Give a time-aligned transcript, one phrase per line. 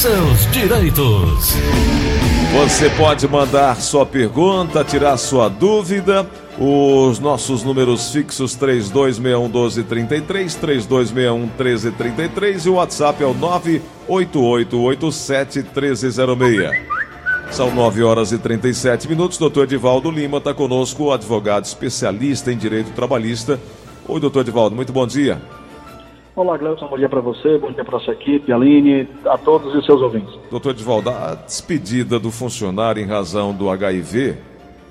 [0.00, 1.54] seus direitos.
[2.54, 6.26] Você pode mandar sua pergunta, tirar sua dúvida.
[6.58, 13.34] Os nossos números fixos 3261-1233, 3261-1333 e o WhatsApp é o
[14.08, 16.86] 98887-1306.
[17.50, 19.36] São 9 horas e 37 minutos.
[19.36, 23.60] Doutor Edivaldo Lima está conosco, advogado especialista em direito trabalhista.
[24.08, 25.59] Oi, doutor Edivaldo, muito bom dia.
[26.40, 29.84] Olá, Gleison, bom dia para você, bom dia para sua equipe, Aline, a todos os
[29.84, 30.34] seus ouvintes.
[30.50, 34.38] Doutor Edvaldo, a despedida do funcionário em razão do HIV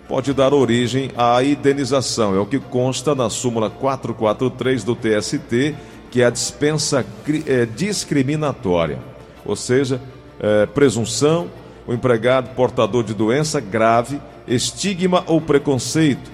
[0.07, 2.35] pode dar origem à indenização.
[2.35, 5.75] É o que consta na súmula 443 do TST,
[6.11, 7.03] que é a dispensa
[7.47, 8.99] é, discriminatória.
[9.43, 9.99] Ou seja,
[10.39, 11.47] é, presunção,
[11.87, 16.29] o empregado portador de doença grave, estigma ou preconceito,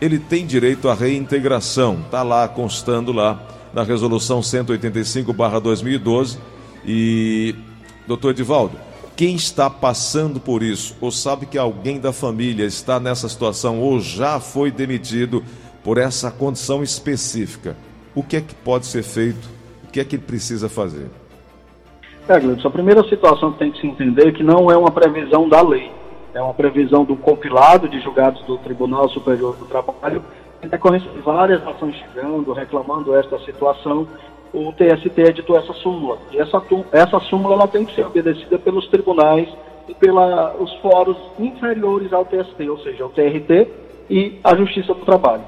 [0.00, 1.98] ele tem direito à reintegração.
[2.06, 6.38] Está lá, constando lá na resolução 185/2012
[6.86, 7.54] e
[8.06, 8.78] doutor Edivaldo,
[9.16, 13.98] quem está passando por isso ou sabe que alguém da família está nessa situação ou
[13.98, 15.42] já foi demitido
[15.82, 17.76] por essa condição específica,
[18.14, 19.50] o que é que pode ser feito?
[19.86, 21.08] O que é que ele precisa fazer?
[22.28, 24.90] É, Gleudson, a primeira situação que tem que se entender é que não é uma
[24.90, 25.90] previsão da lei,
[26.32, 30.22] é uma previsão do compilado de julgados do Tribunal Superior do Trabalho
[30.68, 34.06] decorrência de várias ações chegando, reclamando esta situação,
[34.52, 36.18] o TST editou essa súmula.
[36.30, 36.62] E essa,
[36.92, 39.48] essa súmula ela tem que ser obedecida pelos tribunais
[39.88, 43.68] e pelos fóruns inferiores ao TST, ou seja, o TRT
[44.08, 45.42] e a Justiça do Trabalho.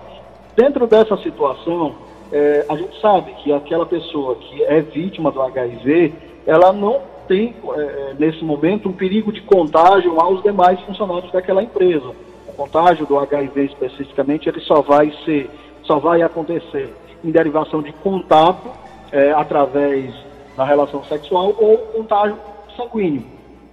[0.56, 1.94] Dentro dessa situação,
[2.32, 6.12] é, a gente sabe que aquela pessoa que é vítima do HIV,
[6.46, 12.12] ela não tem, é, nesse momento, um perigo de contágio aos demais funcionários daquela empresa
[12.56, 15.50] contágio do HIV especificamente, ele só vai ser,
[15.82, 18.70] só vai acontecer em derivação de contato
[19.12, 20.14] é, através
[20.56, 22.38] da relação sexual ou contágio
[22.76, 23.24] sanguíneo.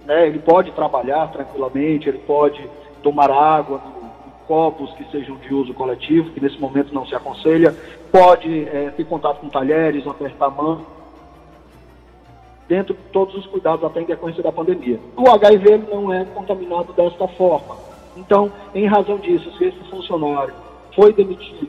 [0.04, 0.26] Né?
[0.26, 2.68] Ele pode trabalhar tranquilamente, ele pode
[3.02, 3.80] tomar água
[4.26, 7.74] em copos que sejam de uso coletivo, que nesse momento não se aconselha,
[8.12, 10.86] pode é, ter contato com talheres, apertar a mão,
[12.68, 14.98] dentro de todos os cuidados até em decorrência da pandemia.
[15.16, 17.83] O HIV não é contaminado desta forma.
[18.16, 20.54] Então, em razão disso, se esse funcionário
[20.94, 21.68] foi demitido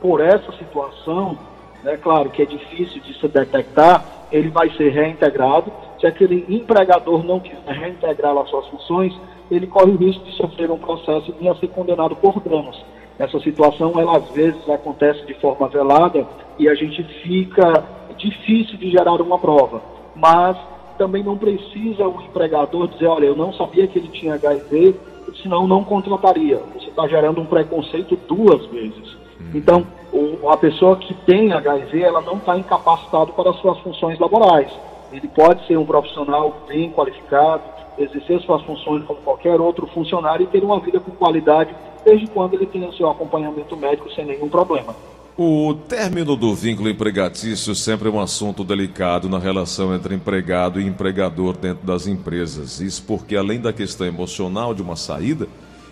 [0.00, 1.38] por essa situação,
[1.84, 5.72] é né, claro que é difícil de se detectar, ele vai ser reintegrado.
[6.00, 9.14] Se aquele empregador não quiser reintegrar as suas funções,
[9.50, 12.84] ele corre o risco de sofrer um processo e ser condenado por danos.
[13.18, 16.26] Essa situação, ela às vezes acontece de forma velada
[16.58, 17.84] e a gente fica
[18.18, 19.80] difícil de gerar uma prova.
[20.14, 20.56] Mas
[20.98, 24.94] também não precisa o empregador dizer, olha, eu não sabia que ele tinha HIV,
[25.42, 26.60] senão não contrataria.
[26.74, 29.14] Você está gerando um preconceito duas vezes.
[29.40, 29.50] Uhum.
[29.54, 34.18] Então, o, a pessoa que tem HIV, ela não está incapacitado para as suas funções
[34.18, 34.70] laborais.
[35.12, 37.62] Ele pode ser um profissional bem qualificado,
[37.98, 42.54] exercer suas funções como qualquer outro funcionário e ter uma vida com qualidade, desde quando
[42.54, 44.94] ele tenha seu acompanhamento médico sem nenhum problema.
[45.38, 50.86] O término do vínculo empregatício sempre é um assunto delicado na relação entre empregado e
[50.86, 52.80] empregador dentro das empresas.
[52.80, 55.46] Isso porque, além da questão emocional de uma saída,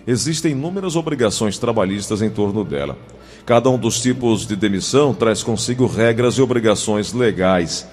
[0.07, 2.97] existem inúmeras obrigações trabalhistas em torno dela.
[3.45, 7.87] Cada um dos tipos de demissão traz consigo regras e obrigações legais.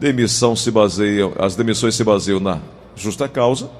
[0.00, 2.60] Demissão se baseia, as demissões se baseiam na
[2.96, 3.70] justa causa,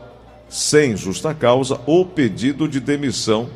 [0.48, 3.48] sem justa causa ou pedido de demissão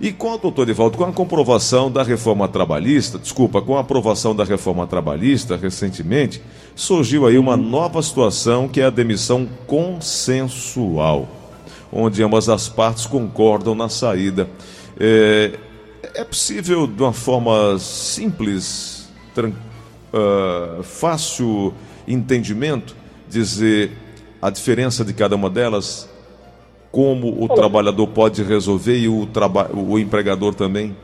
[0.00, 4.34] e com o doutor Evaldo, com a comprovação da reforma trabalhista, desculpa, com a aprovação
[4.34, 6.42] da reforma trabalhista recentemente,
[6.74, 11.28] surgiu aí uma nova situação que é a demissão consensual,
[11.92, 14.48] onde ambas as partes concordam na saída.
[14.98, 15.58] É,
[16.14, 19.08] é possível, de uma forma simples,
[19.38, 21.72] uh, fácil
[22.06, 22.94] entendimento,
[23.28, 23.92] dizer
[24.40, 26.08] a diferença de cada uma delas?
[26.96, 30.96] Como o trabalhador pode resolver e o, traba o empregador também?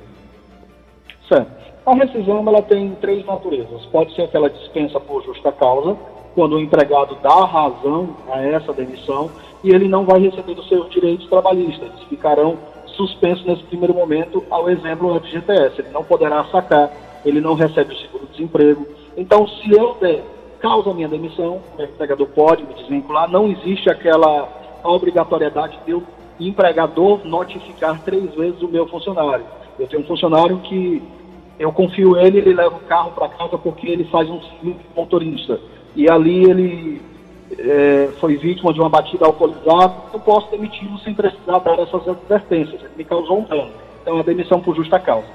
[1.28, 1.50] Certo.
[1.84, 3.84] A rescisão ela tem três naturezas.
[3.92, 5.94] Pode ser aquela dispensa por justa causa,
[6.34, 9.30] quando o empregado dá razão a essa demissão
[9.62, 11.86] e ele não vai receber os seus direitos trabalhistas.
[11.86, 12.56] Eles ficarão
[12.96, 15.78] suspensos nesse primeiro momento, ao exemplo do FGTS.
[15.78, 16.90] Ele não poderá sacar,
[17.22, 18.86] ele não recebe o seguro-desemprego.
[19.14, 20.24] Então, se eu der
[20.58, 25.94] causa a minha demissão, o empregador pode me desvincular, não existe aquela a obrigatoriedade de
[25.94, 26.02] o
[26.38, 29.44] empregador notificar três vezes o meu funcionário.
[29.78, 31.02] Eu tenho um funcionário que
[31.58, 34.40] eu confio ele, ele leva o carro para casa porque ele faz um
[34.96, 35.60] motorista.
[35.94, 37.02] E ali ele
[37.58, 42.80] é, foi vítima de uma batida alcoolizada, eu posso demiti-lo sem precisar dar essas advertências.
[42.82, 43.70] Ele me causou um dano.
[44.00, 45.26] Então, a demissão por justa causa.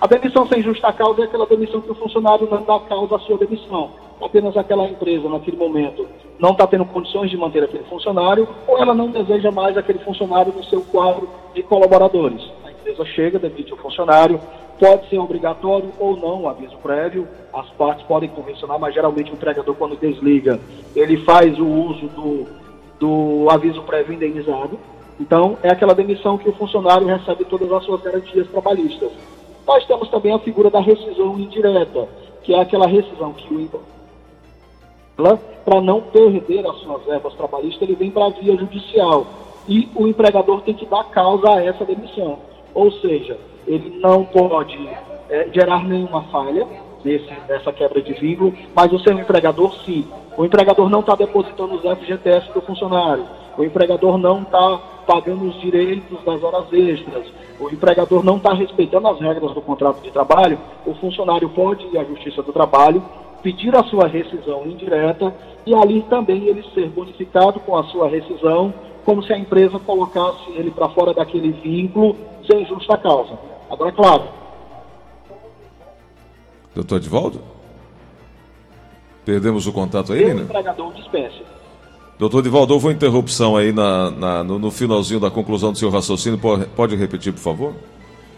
[0.00, 3.18] A demissão sem justa causa é aquela demissão que o funcionário não dá causa à
[3.20, 3.90] sua demissão.
[4.20, 6.06] Apenas aquela empresa, naquele momento,
[6.38, 10.52] não está tendo condições de manter aquele funcionário ou ela não deseja mais aquele funcionário
[10.52, 12.42] no seu quadro de colaboradores.
[12.64, 14.40] A empresa chega, demite o funcionário,
[14.78, 19.34] pode ser obrigatório ou não o aviso prévio, as partes podem convencionar, mas geralmente o
[19.34, 20.60] empregador, quando desliga,
[20.94, 22.46] ele faz o uso do,
[23.00, 24.78] do aviso prévio indenizado.
[25.18, 29.10] Então, é aquela demissão que o funcionário recebe todas as suas garantias trabalhistas.
[29.66, 32.06] Nós temos também a figura da rescisão indireta,
[32.42, 33.60] que é aquela rescisão que o
[35.16, 39.26] para não perder as suas verbas trabalhistas, ele vem para a via judicial.
[39.68, 42.38] E o empregador tem que dar causa a essa demissão.
[42.74, 44.78] Ou seja, ele não pode
[45.28, 46.66] é, gerar nenhuma falha
[47.04, 50.06] nesse, nessa quebra de vínculo, mas o seu empregador sim.
[50.36, 53.24] O empregador não está depositando os FGTS do funcionário,
[53.56, 57.26] o empregador não está pagando os direitos das horas extras,
[57.58, 61.96] o empregador não está respeitando as regras do contrato de trabalho, o funcionário pode ir
[61.96, 63.02] à Justiça do Trabalho,
[63.42, 65.34] pedir a sua rescisão indireta
[65.64, 68.72] e ali também ele ser bonificado com a sua rescisão,
[69.04, 72.16] como se a empresa colocasse ele para fora daquele vínculo
[72.48, 73.38] sem justa causa.
[73.70, 74.24] Agora, claro.
[76.74, 77.40] Doutor Edvaldo?
[79.24, 80.42] Perdemos o contato aí, né?
[80.42, 81.42] empregador dispensa.
[82.18, 85.90] Doutor Edivaldo, houve uma interrupção aí na, na no, no, finalzinho da conclusão do seu
[85.90, 86.38] raciocínio.
[86.38, 87.74] Pode, pode repetir, por favor?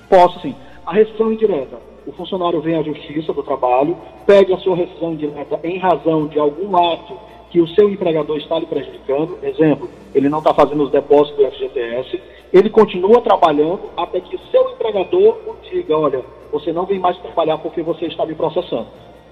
[0.08, 0.54] Posso sim.
[0.84, 1.76] A rescisão indireta.
[2.08, 3.96] O funcionário vem à Justiça do Trabalho,
[4.26, 7.12] pede a sua rescisão indireta em razão de algum ato
[7.50, 9.38] que o seu empregador está lhe prejudicando.
[9.42, 12.18] Exemplo, ele não está fazendo os depósitos do FGTS
[12.52, 17.58] ele continua trabalhando até que seu empregador o diga, olha, você não vem mais trabalhar
[17.58, 18.86] porque você está me processando.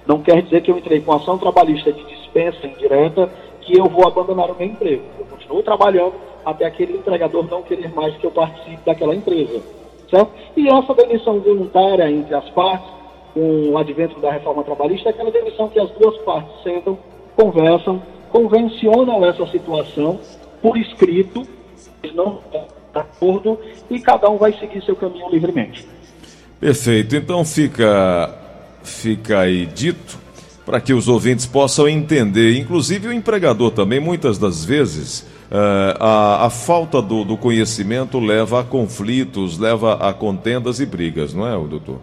[0.07, 3.31] Não quer dizer que eu entrei com ação trabalhista de dispensa indireta
[3.63, 5.03] que eu vou abandonar o meu emprego.
[5.19, 6.13] Eu continuo trabalhando
[6.45, 9.63] até aquele empregador não querer mais que eu participe daquela empresa.
[10.57, 12.89] E essa demissão voluntária entre as partes,
[13.35, 16.99] com o advento da reforma trabalhista, é aquela demissão que as duas partes sentam,
[17.37, 20.19] conversam, convencionam essa situação
[20.63, 21.47] por escrito,
[22.15, 22.41] não
[22.95, 23.59] acordo
[23.91, 25.87] e cada um vai seguir seu caminho livremente.
[26.59, 27.15] Perfeito.
[27.15, 28.35] Então fica,
[28.83, 30.19] fica aí dito
[30.65, 36.47] para que os ouvintes possam entender, inclusive o empregador também, muitas das vezes, uh, a,
[36.47, 41.53] a, falta do, do, conhecimento leva a conflitos, leva a contendas e brigas, não é,
[41.67, 41.99] doutor?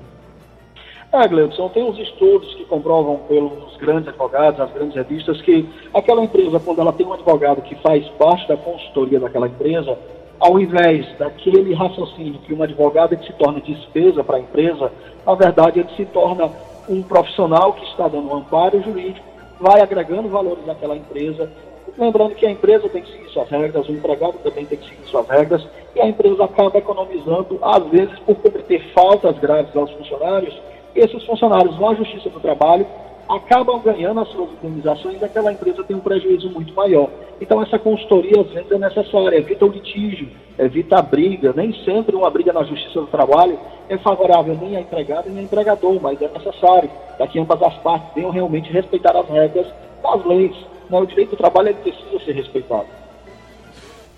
[1.12, 6.24] É, Gleudson, tem uns estudos que comprovam pelos grandes advogados, as grandes revistas, que aquela
[6.24, 9.96] empresa, quando ela tem um advogado que faz parte da consultoria daquela empresa,
[10.40, 14.92] ao invés daquele raciocínio que um advogado se torna despesa para a empresa,
[15.26, 16.50] na verdade ele se torna
[16.90, 19.26] um profissional que está dando um amparo jurídico,
[19.60, 21.50] vai agregando valores àquela empresa.
[21.98, 25.06] Lembrando que a empresa tem que seguir suas regras, o empregado também tem que seguir
[25.06, 30.60] suas regras, e a empresa acaba economizando, às vezes, por cometer faltas graves aos funcionários.
[30.96, 32.86] Esses funcionários à Justiça do Trabalho,
[33.30, 37.10] acabam ganhando as suas indenizações e aquela empresa tem um prejuízo muito maior.
[37.40, 41.54] Então essa consultoria às vezes é necessária, evita o litígio, evita a briga.
[41.56, 43.58] Nem sempre uma briga na justiça do trabalho
[43.90, 47.76] é favorável nem a empregado nem ao empregador, mas é necessário para que ambas as
[47.78, 49.68] partes venham realmente respeitar as regras
[50.02, 50.56] das leis.
[50.94, 51.00] Né?
[51.00, 52.86] O direito do trabalho ele precisa ser respeitado.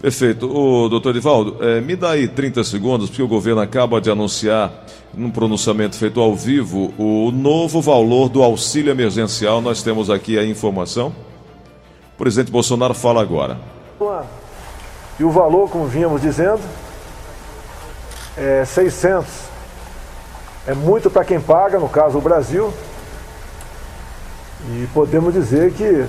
[0.02, 0.46] Perfeito.
[0.46, 4.72] O doutor Divaldo, é, me dá aí 30 segundos, porque o governo acaba de anunciar,
[5.14, 9.62] num pronunciamento feito ao vivo, o novo valor do auxílio emergencial.
[9.62, 11.16] Nós temos aqui a informação.
[12.14, 13.58] O presidente Bolsonaro fala agora.
[15.18, 16.62] E o valor, como vínhamos dizendo,
[18.38, 19.26] é 600.
[20.68, 22.74] É muito para quem paga, no caso o Brasil.
[24.70, 26.06] E podemos dizer que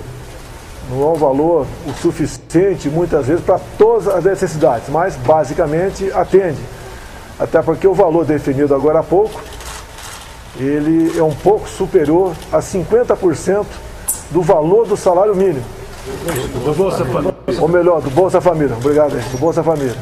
[0.89, 6.61] não é um valor o suficiente, muitas vezes, para todas as necessidades, mas basicamente atende.
[7.39, 9.39] Até porque o valor definido agora há pouco,
[10.57, 13.65] ele é um pouco superior a 50%
[14.31, 15.63] do valor do salário mínimo.
[16.63, 17.35] Do Bolsa Família.
[17.59, 18.75] Ou melhor, do Bolsa Família.
[18.75, 19.95] Obrigado, aí, do Bolsa Família.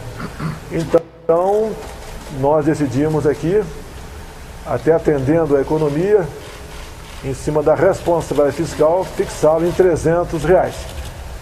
[0.72, 1.72] Então,
[2.39, 3.62] nós decidimos aqui,
[4.65, 6.25] até atendendo a economia,
[7.25, 10.75] em cima da responsabilidade fiscal, fixá-lo em 300 reais.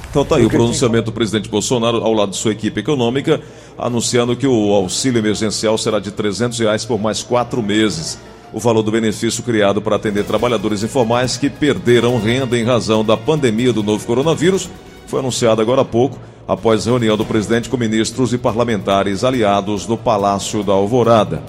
[0.09, 3.41] Então tá aí o pronunciamento do presidente Bolsonaro ao lado de sua equipe econômica,
[3.77, 8.19] anunciando que o auxílio emergencial será de 300 reais por mais quatro meses.
[8.53, 13.17] O valor do benefício criado para atender trabalhadores informais que perderam renda em razão da
[13.17, 14.69] pandemia do novo coronavírus
[15.07, 19.97] foi anunciado agora há pouco, após reunião do presidente com ministros e parlamentares aliados no
[19.97, 21.41] Palácio da Alvorada.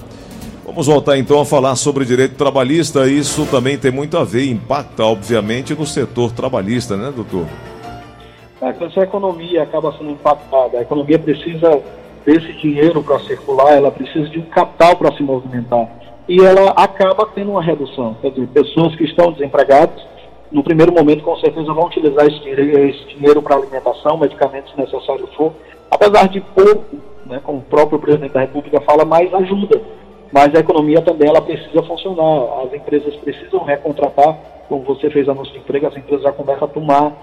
[0.65, 3.07] Vamos voltar então a falar sobre direito trabalhista.
[3.07, 7.45] Isso também tem muito a ver, impacta, obviamente, no setor trabalhista, né, doutor?
[8.59, 11.79] É, quando a economia acaba sendo impactada, a economia precisa
[12.25, 15.87] desse dinheiro para circular, ela precisa de um capital para se movimentar.
[16.27, 18.17] E ela acaba tendo uma redução.
[18.19, 20.03] Quer dizer, pessoas que estão desempregadas
[20.51, 25.53] no primeiro momento, com certeza, vão utilizar esse dinheiro, para alimentação, medicamentos se necessário for,
[25.91, 29.79] apesar de pouco, né, como o próprio presidente da República fala, mais ajuda.
[30.31, 35.53] Mas a economia também ela precisa funcionar, as empresas precisam recontratar, como você fez anúncio
[35.53, 37.13] de emprego, as empresas já começam a tomar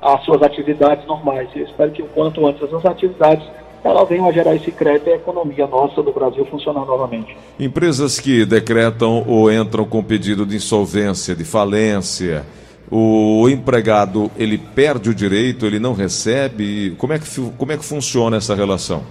[0.00, 1.48] as suas atividades normais.
[1.54, 3.46] Eu espero que o quanto antes essas atividades
[3.84, 7.36] elas venham a gerar esse crédito e a economia nossa do Brasil funcionar novamente.
[7.58, 12.44] Empresas que decretam ou entram com pedido de insolvência, de falência,
[12.90, 16.94] o empregado ele perde o direito, ele não recebe.
[16.98, 19.02] Como é que, como é que funciona essa relação?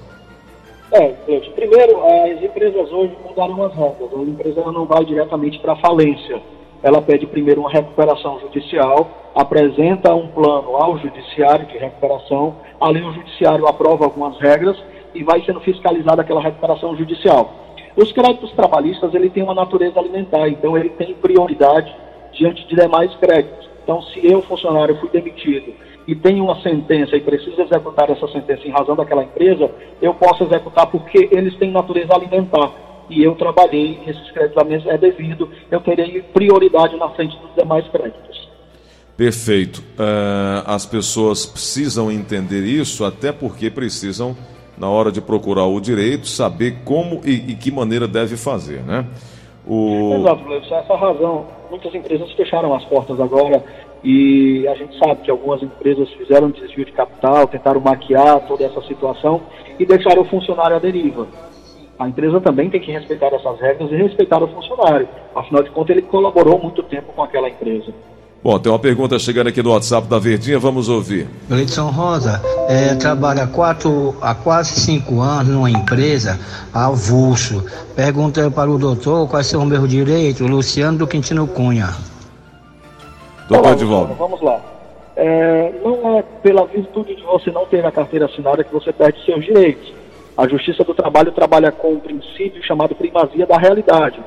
[0.98, 4.14] É, gente, primeiro, as empresas hoje mudaram as regras.
[4.14, 6.42] A empresa não vai diretamente para a falência.
[6.82, 13.12] Ela pede primeiro uma recuperação judicial, apresenta um plano ao judiciário de recuperação, ali o
[13.12, 14.82] judiciário aprova algumas regras
[15.14, 17.52] e vai sendo fiscalizada aquela recuperação judicial.
[17.98, 21.94] Os créditos trabalhistas, ele tem uma natureza alimentar, então ele tem prioridade
[22.32, 23.70] diante de demais créditos.
[23.84, 25.74] Então, se eu, funcionário, fui demitido
[26.08, 29.70] e tenho uma sentença e preciso executar essa sentença em razão daquela empresa,
[30.02, 32.72] eu posso executar porque eles têm natureza alimentar.
[33.10, 38.50] E eu trabalhei, esses créditos é devido, eu terei prioridade na frente dos demais créditos.
[39.16, 39.80] Perfeito.
[39.98, 44.36] Uh, as pessoas precisam entender isso, até porque precisam,
[44.78, 49.06] na hora de procurar o direito, saber como e, e que maneira deve fazer, né?
[49.66, 50.16] O...
[50.20, 51.46] Exato, Por essa razão.
[51.70, 53.64] Muitas empresas fecharam as portas agora
[54.04, 58.82] e a gente sabe que algumas empresas fizeram desvio de capital, tentaram maquiar toda essa
[58.84, 59.42] situação
[59.80, 61.28] e deixaram o funcionário à deriva.
[61.98, 65.08] A empresa também tem que respeitar essas regras e respeitar o funcionário.
[65.34, 67.94] Afinal de contas, ele colaborou muito tempo com aquela empresa.
[68.44, 71.28] Bom, tem uma pergunta chegando aqui no WhatsApp da Verdinha, vamos ouvir.
[71.50, 76.40] Gleidson Rosa, é, trabalha quatro, há quase cinco anos numa empresa,
[76.72, 77.66] avulso.
[77.96, 81.90] Perguntei para o doutor quais são os meus direitos, Luciano do Quintino Cunha.
[83.48, 84.14] Doutor Edivaldo.
[84.16, 84.62] Vamos lá.
[85.16, 89.24] É, não é pela virtude de você não ter a carteira assinada que você perde
[89.24, 89.94] seus direitos.
[90.38, 94.20] A Justiça do Trabalho trabalha com um princípio chamado primazia da realidade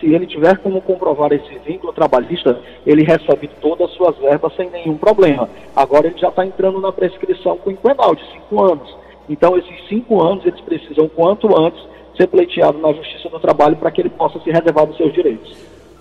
[0.00, 4.70] se ele tiver como comprovar esse vínculo trabalhista, ele recebe todas as suas verbas sem
[4.70, 5.48] nenhum problema.
[5.76, 8.96] Agora ele já está entrando na prescrição quinquenal de cinco anos.
[9.28, 11.80] Então, esses cinco anos, eles precisam, quanto antes,
[12.16, 15.54] ser pleiteados na Justiça do Trabalho para que ele possa se reservar dos seus direitos.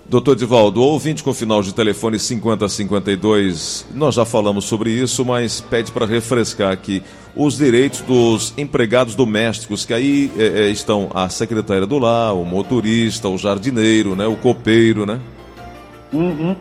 [0.10, 5.92] Doutor Divaldo, ouvinte com final de telefone 5052, nós já falamos sobre isso, mas pede
[5.92, 7.04] para refrescar aqui
[7.36, 12.44] os direitos dos empregados domésticos, que aí é, é, estão a secretária do lar, o
[12.44, 15.20] motorista, o jardineiro, né, o copeiro, né?
[16.12, 16.56] Uhum.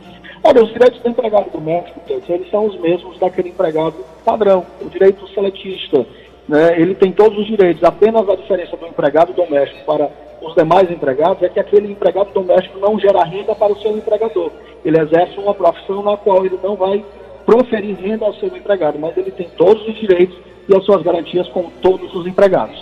[0.45, 5.27] Olha, os direitos do empregado doméstico, eles são os mesmos daquele empregado padrão, o direito
[5.29, 6.05] seletista.
[6.47, 10.91] Né, ele tem todos os direitos, apenas a diferença do empregado doméstico para os demais
[10.91, 14.51] empregados é que aquele empregado doméstico não gera renda para o seu empregador.
[14.85, 17.05] Ele exerce uma profissão na qual ele não vai
[17.45, 20.37] proferir renda ao seu empregado, mas ele tem todos os direitos
[20.69, 22.79] e as suas garantias com todos os empregados.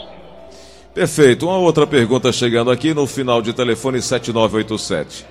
[0.92, 1.46] Perfeito.
[1.46, 5.25] Uma outra pergunta chegando aqui no final de telefone 7987.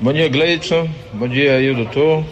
[0.00, 0.88] Bom dia, Gleidson.
[1.12, 2.24] Bom dia aí, doutor.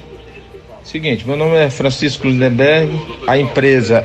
[0.83, 2.93] Seguinte, meu nome é Francisco Lindenberg.
[3.27, 4.05] A empresa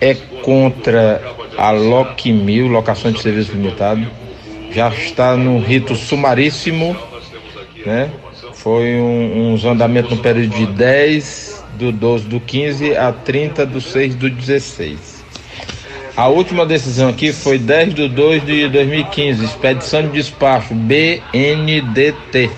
[0.00, 1.22] é contra
[1.58, 4.06] a LOC Mil, Locação de Serviço Limitado
[4.76, 6.94] já está no rito sumaríssimo,
[7.86, 8.10] né?
[8.52, 13.80] Foi um, um andamento no período de 10 do 12 do 15 a 30 do
[13.80, 15.24] 6 do 16.
[16.14, 22.50] A última decisão aqui foi 10 de 2 de 2015, expedição de despacho BNDT.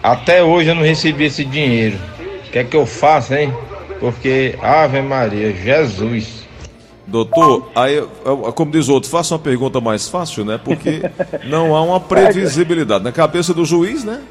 [0.00, 1.98] Até hoje eu não recebi esse dinheiro.
[2.46, 3.52] O que é que eu faço, hein?
[3.98, 6.35] Porque, Ave Maria, Jesus.
[7.06, 8.02] Doutor, aí,
[8.54, 10.58] como diz o outro, faça uma pergunta mais fácil, né?
[10.62, 11.02] Porque
[11.44, 13.04] não há uma previsibilidade.
[13.04, 14.22] Na cabeça do juiz, né?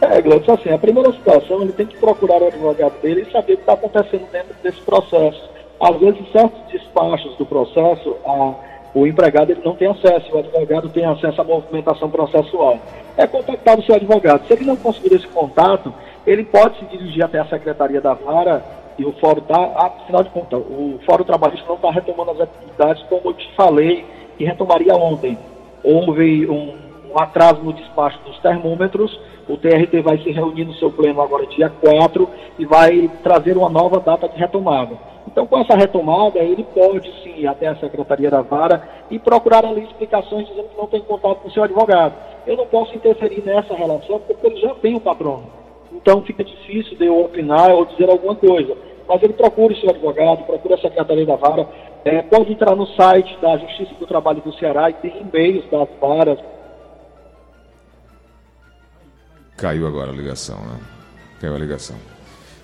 [0.00, 3.54] É, Gleudson, assim, a primeira situação, ele tem que procurar o advogado dele e saber
[3.54, 5.50] o que está acontecendo dentro desse processo.
[5.80, 8.54] Às vezes, certos despachos do processo, a,
[8.94, 12.78] o empregado ele não tem acesso, o advogado tem acesso à movimentação processual.
[13.16, 14.46] É contactar o seu advogado.
[14.46, 15.92] Se ele não conseguir esse contato,
[16.26, 18.62] ele pode se dirigir até a secretaria da vara
[18.98, 23.02] e o fórum está, afinal de contas, o fórum trabalhista não está retomando as atividades
[23.04, 24.04] como eu te falei
[24.36, 25.38] que retomaria ontem.
[25.82, 26.74] Houve um,
[27.12, 29.18] um, atraso no despacho dos termômetros,
[29.48, 33.68] o TRT vai se reunir no seu pleno agora dia 4 e vai trazer uma
[33.68, 34.96] nova data de retomada.
[35.26, 39.64] Então, com essa retomada, ele pode sim ir até a Secretaria da Vara e procurar
[39.64, 42.14] ali explicações dizendo que não tem contato com o seu advogado.
[42.46, 45.61] Eu não posso interferir nessa relação porque ele já tem o patrono.
[45.94, 48.76] Então fica difícil de eu opinar ou dizer alguma coisa.
[49.08, 51.68] Mas ele procure seu advogado, procure a Secretaria da Vara,
[52.04, 55.88] é, pode entrar no site da Justiça do Trabalho do Ceará e tem e-mails das
[56.00, 56.38] varas.
[59.56, 60.80] Caiu agora a ligação, né?
[61.40, 61.96] Caiu a ligação.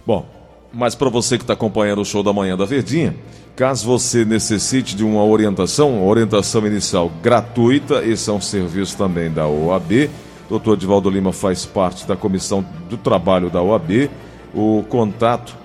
[0.04, 0.24] Bom,
[0.72, 3.14] mas para você que está acompanhando o show da manhã da Verdinha,
[3.54, 9.46] caso você necessite de uma orientação, orientação inicial gratuita, esse é um serviço também da
[9.46, 10.10] OAB.
[10.48, 14.08] Doutor Edivaldo Lima faz parte da comissão do trabalho da OAB.
[14.54, 15.56] O contato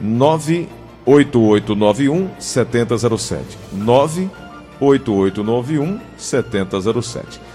[0.00, 3.58] 98891 7007.
[3.72, 7.40] 98891 7007.